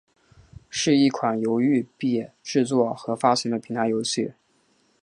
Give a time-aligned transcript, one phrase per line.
[0.67, 4.33] 是一款由育碧制作和发行的平台游戏。